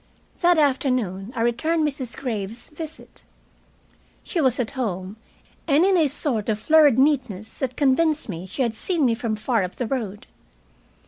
[0.39, 2.17] That afternoon I returned Mrs.
[2.17, 3.21] Graves's visit.
[4.23, 5.15] She was at home,
[5.67, 9.35] and in a sort of flurried neatness that convinced me she had seen me from
[9.35, 10.25] far up the road.